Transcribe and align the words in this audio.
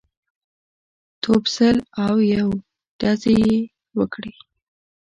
توپ 1.21 1.43
سل 1.55 1.77
او 2.05 2.13
یو 2.35 2.49
ډزې 2.99 3.33
یې 3.43 3.55
وکړې. 3.97 4.33